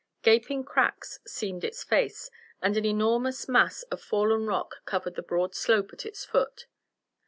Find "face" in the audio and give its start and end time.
1.83-2.31